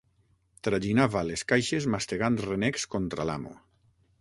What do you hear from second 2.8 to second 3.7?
contra l'amo.